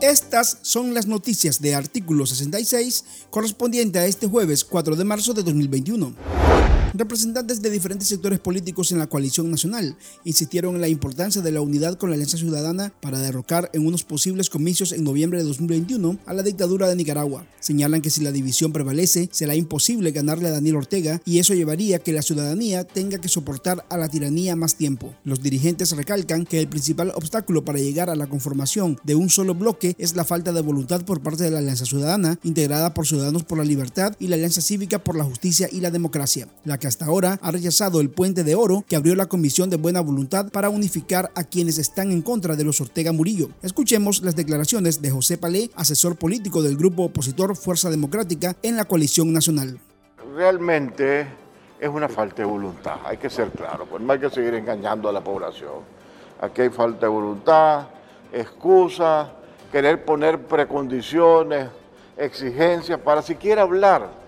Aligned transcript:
Estas 0.00 0.58
son 0.62 0.94
las 0.94 1.06
noticias 1.06 1.60
de 1.60 1.74
artículo 1.74 2.26
66 2.26 3.04
correspondiente 3.30 3.98
a 3.98 4.06
este 4.06 4.26
jueves 4.26 4.64
4 4.64 4.94
de 4.96 5.04
marzo 5.04 5.34
de 5.34 5.42
2021. 5.42 6.45
Representantes 6.98 7.60
de 7.60 7.68
diferentes 7.68 8.08
sectores 8.08 8.38
políticos 8.38 8.90
en 8.90 8.98
la 8.98 9.06
coalición 9.06 9.50
nacional 9.50 9.98
insistieron 10.24 10.76
en 10.76 10.80
la 10.80 10.88
importancia 10.88 11.42
de 11.42 11.52
la 11.52 11.60
unidad 11.60 11.98
con 11.98 12.08
la 12.08 12.14
Alianza 12.14 12.38
Ciudadana 12.38 12.90
para 13.02 13.18
derrocar 13.18 13.68
en 13.74 13.86
unos 13.86 14.02
posibles 14.02 14.48
comicios 14.48 14.92
en 14.92 15.04
noviembre 15.04 15.38
de 15.38 15.44
2021 15.44 16.18
a 16.24 16.32
la 16.32 16.42
dictadura 16.42 16.88
de 16.88 16.96
Nicaragua. 16.96 17.46
Señalan 17.60 18.00
que 18.00 18.08
si 18.08 18.22
la 18.22 18.32
división 18.32 18.72
prevalece, 18.72 19.28
será 19.30 19.54
imposible 19.54 20.10
ganarle 20.10 20.48
a 20.48 20.52
Daniel 20.52 20.76
Ortega 20.76 21.20
y 21.26 21.38
eso 21.38 21.52
llevaría 21.52 21.96
a 21.96 21.98
que 21.98 22.14
la 22.14 22.22
ciudadanía 22.22 22.84
tenga 22.84 23.18
que 23.18 23.28
soportar 23.28 23.84
a 23.90 23.98
la 23.98 24.08
tiranía 24.08 24.56
más 24.56 24.76
tiempo. 24.76 25.14
Los 25.22 25.42
dirigentes 25.42 25.94
recalcan 25.94 26.46
que 26.46 26.60
el 26.60 26.68
principal 26.68 27.12
obstáculo 27.14 27.62
para 27.62 27.78
llegar 27.78 28.08
a 28.08 28.16
la 28.16 28.26
conformación 28.26 28.98
de 29.04 29.16
un 29.16 29.28
solo 29.28 29.54
bloque 29.54 29.94
es 29.98 30.16
la 30.16 30.24
falta 30.24 30.52
de 30.52 30.62
voluntad 30.62 31.04
por 31.04 31.20
parte 31.20 31.44
de 31.44 31.50
la 31.50 31.58
Alianza 31.58 31.84
Ciudadana, 31.84 32.38
integrada 32.42 32.94
por 32.94 33.06
Ciudadanos 33.06 33.44
por 33.44 33.58
la 33.58 33.64
Libertad 33.64 34.16
y 34.18 34.28
la 34.28 34.36
Alianza 34.36 34.62
Cívica 34.62 35.04
por 35.04 35.14
la 35.14 35.24
Justicia 35.24 35.68
y 35.70 35.80
la 35.80 35.90
Democracia, 35.90 36.48
la 36.64 36.78
hasta 36.86 37.06
ahora 37.06 37.38
ha 37.42 37.50
rechazado 37.50 38.00
el 38.00 38.10
puente 38.10 38.44
de 38.44 38.54
oro 38.54 38.84
que 38.88 38.96
abrió 38.96 39.14
la 39.14 39.26
Comisión 39.26 39.70
de 39.70 39.76
Buena 39.76 40.00
Voluntad 40.00 40.50
para 40.50 40.70
unificar 40.70 41.30
a 41.34 41.44
quienes 41.44 41.78
están 41.78 42.12
en 42.12 42.22
contra 42.22 42.56
de 42.56 42.64
los 42.64 42.80
Ortega 42.80 43.12
Murillo. 43.12 43.50
Escuchemos 43.62 44.22
las 44.22 44.36
declaraciones 44.36 45.02
de 45.02 45.10
José 45.10 45.38
Palé, 45.38 45.70
asesor 45.74 46.16
político 46.16 46.62
del 46.62 46.76
grupo 46.76 47.04
opositor 47.04 47.56
Fuerza 47.56 47.90
Democrática 47.90 48.56
en 48.62 48.76
la 48.76 48.84
coalición 48.84 49.32
nacional. 49.32 49.78
Realmente 50.34 51.26
es 51.80 51.88
una 51.88 52.08
falta 52.08 52.36
de 52.36 52.44
voluntad, 52.44 52.96
hay 53.04 53.16
que 53.16 53.30
ser 53.30 53.50
claro, 53.50 53.86
pues 53.86 54.02
no 54.02 54.12
hay 54.12 54.18
que 54.18 54.30
seguir 54.30 54.54
engañando 54.54 55.08
a 55.08 55.12
la 55.12 55.22
población. 55.22 55.96
Aquí 56.40 56.62
hay 56.62 56.70
falta 56.70 57.06
de 57.06 57.08
voluntad, 57.08 57.88
excusa, 58.32 59.32
querer 59.72 60.04
poner 60.04 60.46
precondiciones, 60.46 61.68
exigencias 62.16 62.98
para 63.00 63.22
siquiera 63.22 63.62
hablar 63.62 64.25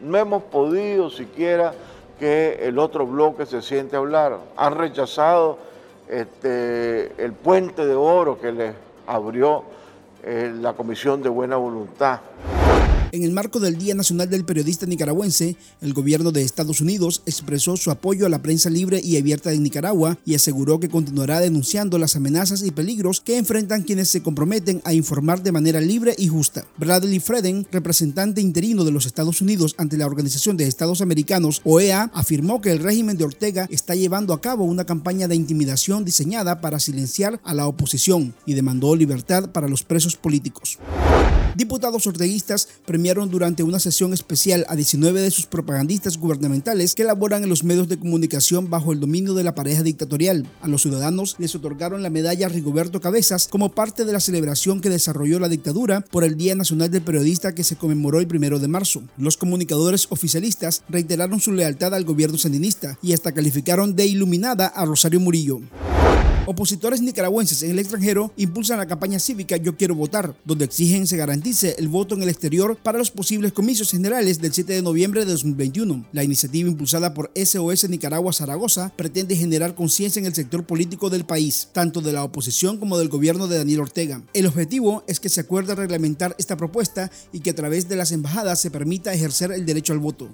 no 0.00 0.18
hemos 0.18 0.42
podido 0.44 1.10
siquiera 1.10 1.72
que 2.18 2.60
el 2.62 2.78
otro 2.78 3.06
bloque 3.06 3.46
se 3.46 3.62
siente 3.62 3.96
a 3.96 3.98
hablar. 3.98 4.38
Han 4.56 4.76
rechazado 4.76 5.58
este, 6.08 7.12
el 7.22 7.32
puente 7.32 7.86
de 7.86 7.94
oro 7.94 8.40
que 8.40 8.52
les 8.52 8.74
abrió 9.06 9.64
eh, 10.22 10.52
la 10.54 10.74
Comisión 10.74 11.22
de 11.22 11.28
Buena 11.28 11.56
Voluntad. 11.56 12.20
En 13.14 13.22
el 13.22 13.30
marco 13.30 13.60
del 13.60 13.78
Día 13.78 13.94
Nacional 13.94 14.28
del 14.28 14.44
Periodista 14.44 14.86
Nicaragüense, 14.86 15.56
el 15.80 15.92
gobierno 15.92 16.32
de 16.32 16.42
Estados 16.42 16.80
Unidos 16.80 17.22
expresó 17.26 17.76
su 17.76 17.92
apoyo 17.92 18.26
a 18.26 18.28
la 18.28 18.42
prensa 18.42 18.70
libre 18.70 19.00
y 19.00 19.16
abierta 19.16 19.50
de 19.50 19.60
Nicaragua 19.60 20.18
y 20.26 20.34
aseguró 20.34 20.80
que 20.80 20.88
continuará 20.88 21.38
denunciando 21.38 21.96
las 21.96 22.16
amenazas 22.16 22.64
y 22.64 22.72
peligros 22.72 23.20
que 23.20 23.38
enfrentan 23.38 23.82
quienes 23.82 24.08
se 24.08 24.20
comprometen 24.20 24.82
a 24.84 24.94
informar 24.94 25.44
de 25.44 25.52
manera 25.52 25.80
libre 25.80 26.16
y 26.18 26.26
justa. 26.26 26.66
Bradley 26.76 27.20
Freden, 27.20 27.68
representante 27.70 28.40
interino 28.40 28.82
de 28.82 28.90
los 28.90 29.06
Estados 29.06 29.40
Unidos 29.40 29.76
ante 29.78 29.96
la 29.96 30.06
Organización 30.06 30.56
de 30.56 30.66
Estados 30.66 31.00
Americanos, 31.00 31.62
OEA, 31.62 32.10
afirmó 32.14 32.60
que 32.60 32.72
el 32.72 32.80
régimen 32.80 33.16
de 33.16 33.26
Ortega 33.26 33.68
está 33.70 33.94
llevando 33.94 34.34
a 34.34 34.40
cabo 34.40 34.64
una 34.64 34.86
campaña 34.86 35.28
de 35.28 35.36
intimidación 35.36 36.04
diseñada 36.04 36.60
para 36.60 36.80
silenciar 36.80 37.38
a 37.44 37.54
la 37.54 37.68
oposición 37.68 38.34
y 38.44 38.54
demandó 38.54 38.96
libertad 38.96 39.52
para 39.52 39.68
los 39.68 39.84
presos 39.84 40.16
políticos. 40.16 40.80
Diputados 41.56 42.06
orteguistas 42.08 42.68
premiaron 42.84 43.30
durante 43.30 43.62
una 43.62 43.78
sesión 43.78 44.12
especial 44.12 44.66
a 44.68 44.74
19 44.74 45.20
de 45.20 45.30
sus 45.30 45.46
propagandistas 45.46 46.18
gubernamentales 46.18 46.96
que 46.96 47.04
laboran 47.04 47.44
en 47.44 47.48
los 47.48 47.62
medios 47.62 47.88
de 47.88 47.98
comunicación 47.98 48.70
bajo 48.70 48.92
el 48.92 48.98
dominio 48.98 49.34
de 49.34 49.44
la 49.44 49.54
pareja 49.54 49.84
dictatorial. 49.84 50.48
A 50.62 50.68
los 50.68 50.82
ciudadanos 50.82 51.36
les 51.38 51.54
otorgaron 51.54 52.02
la 52.02 52.10
medalla 52.10 52.48
Rigoberto 52.48 53.00
Cabezas 53.00 53.46
como 53.46 53.70
parte 53.70 54.04
de 54.04 54.12
la 54.12 54.18
celebración 54.18 54.80
que 54.80 54.90
desarrolló 54.90 55.38
la 55.38 55.48
dictadura 55.48 56.00
por 56.00 56.24
el 56.24 56.36
Día 56.36 56.56
Nacional 56.56 56.90
del 56.90 57.02
Periodista 57.02 57.54
que 57.54 57.62
se 57.62 57.76
conmemoró 57.76 58.18
el 58.18 58.26
primero 58.26 58.58
de 58.58 58.68
marzo. 58.68 59.02
Los 59.16 59.36
comunicadores 59.36 60.08
oficialistas 60.10 60.82
reiteraron 60.88 61.38
su 61.38 61.52
lealtad 61.52 61.94
al 61.94 62.04
gobierno 62.04 62.36
sandinista 62.36 62.98
y 63.00 63.12
hasta 63.12 63.32
calificaron 63.32 63.94
de 63.94 64.06
iluminada 64.06 64.66
a 64.66 64.84
Rosario 64.84 65.20
Murillo. 65.20 65.60
Opositores 66.46 67.00
nicaragüenses 67.00 67.62
en 67.62 67.70
el 67.70 67.78
extranjero 67.78 68.30
impulsan 68.36 68.76
la 68.76 68.86
campaña 68.86 69.18
cívica 69.18 69.56
Yo 69.56 69.78
Quiero 69.78 69.94
Votar, 69.94 70.36
donde 70.44 70.66
exigen 70.66 71.06
se 71.06 71.16
garantice 71.16 71.74
el 71.78 71.88
voto 71.88 72.14
en 72.14 72.22
el 72.22 72.28
exterior 72.28 72.76
para 72.76 72.98
los 72.98 73.10
posibles 73.10 73.54
comicios 73.54 73.90
generales 73.90 74.42
del 74.42 74.52
7 74.52 74.74
de 74.74 74.82
noviembre 74.82 75.24
de 75.24 75.32
2021. 75.32 76.04
La 76.12 76.22
iniciativa 76.22 76.68
impulsada 76.68 77.14
por 77.14 77.30
SOS 77.34 77.88
Nicaragua 77.88 78.34
Zaragoza 78.34 78.92
pretende 78.94 79.36
generar 79.36 79.74
conciencia 79.74 80.20
en 80.20 80.26
el 80.26 80.34
sector 80.34 80.66
político 80.66 81.08
del 81.08 81.24
país, 81.24 81.70
tanto 81.72 82.02
de 82.02 82.12
la 82.12 82.24
oposición 82.24 82.76
como 82.76 82.98
del 82.98 83.08
gobierno 83.08 83.48
de 83.48 83.56
Daniel 83.56 83.80
Ortega. 83.80 84.22
El 84.34 84.46
objetivo 84.46 85.02
es 85.06 85.20
que 85.20 85.30
se 85.30 85.40
acuerde 85.40 85.74
reglamentar 85.74 86.36
esta 86.38 86.58
propuesta 86.58 87.10
y 87.32 87.40
que 87.40 87.50
a 87.50 87.54
través 87.54 87.88
de 87.88 87.96
las 87.96 88.12
embajadas 88.12 88.60
se 88.60 88.70
permita 88.70 89.14
ejercer 89.14 89.50
el 89.50 89.64
derecho 89.64 89.94
al 89.94 89.98
voto 89.98 90.28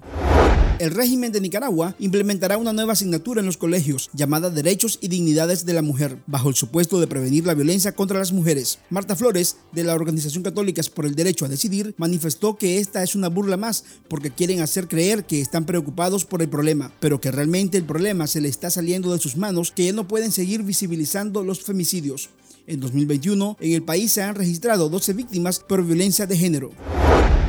el 0.80 0.92
régimen 0.92 1.30
de 1.30 1.42
Nicaragua 1.42 1.94
implementará 1.98 2.56
una 2.56 2.72
nueva 2.72 2.94
asignatura 2.94 3.40
en 3.40 3.46
los 3.46 3.58
colegios 3.58 4.08
llamada 4.14 4.48
Derechos 4.48 4.98
y 5.02 5.08
Dignidades 5.08 5.66
de 5.66 5.74
la 5.74 5.82
Mujer, 5.82 6.16
bajo 6.26 6.48
el 6.48 6.54
supuesto 6.54 6.98
de 6.98 7.06
prevenir 7.06 7.44
la 7.44 7.52
violencia 7.52 7.92
contra 7.92 8.18
las 8.18 8.32
mujeres. 8.32 8.78
Marta 8.88 9.14
Flores, 9.14 9.58
de 9.72 9.84
la 9.84 9.94
Organización 9.94 10.42
Católicas 10.42 10.88
por 10.88 11.04
el 11.04 11.14
Derecho 11.14 11.44
a 11.44 11.48
Decidir, 11.48 11.94
manifestó 11.98 12.56
que 12.56 12.78
esta 12.78 13.02
es 13.02 13.14
una 13.14 13.28
burla 13.28 13.58
más 13.58 13.84
porque 14.08 14.30
quieren 14.30 14.62
hacer 14.62 14.88
creer 14.88 15.24
que 15.24 15.42
están 15.42 15.66
preocupados 15.66 16.24
por 16.24 16.40
el 16.40 16.48
problema, 16.48 16.90
pero 16.98 17.20
que 17.20 17.30
realmente 17.30 17.76
el 17.76 17.84
problema 17.84 18.26
se 18.26 18.40
le 18.40 18.48
está 18.48 18.70
saliendo 18.70 19.12
de 19.12 19.18
sus 19.18 19.36
manos, 19.36 19.72
que 19.72 19.84
ya 19.84 19.92
no 19.92 20.08
pueden 20.08 20.32
seguir 20.32 20.62
visibilizando 20.62 21.44
los 21.44 21.60
femicidios. 21.60 22.30
En 22.66 22.80
2021, 22.80 23.58
en 23.60 23.72
el 23.72 23.82
país 23.82 24.12
se 24.12 24.22
han 24.22 24.34
registrado 24.34 24.88
12 24.88 25.12
víctimas 25.12 25.60
por 25.60 25.84
violencia 25.84 26.26
de 26.26 26.38
género. 26.38 26.70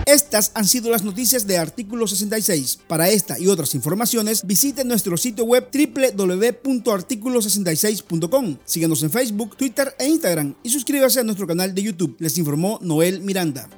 Estas 0.06 0.52
han 0.56 0.68
sido 0.68 0.90
las 0.90 1.04
noticias 1.04 1.46
de 1.48 1.58
Artículo 1.58 2.06
66. 2.08 2.80
Para 2.88 3.10
esta 3.10 3.38
y 3.40 3.48
otras 3.48 3.74
informaciones, 3.76 4.46
visite 4.46 4.84
nuestro 4.84 5.16
sitio 5.18 5.46
web 5.46 5.70
www.articulo66.com. 5.72 8.58
Síganos 8.66 9.04
en 9.04 9.12
Facebook, 9.12 9.56
Twitter 9.58 9.96
e 10.00 10.08
Instagram 10.08 10.56
y 10.64 10.70
suscríbase 10.70 11.20
a 11.20 11.24
nuestro 11.24 11.46
canal 11.48 11.76
de 11.76 11.84
YouTube. 11.84 12.16
Les 12.20 12.38
informó 12.38 12.80
Noel 12.82 13.22
Miranda. 13.22 13.70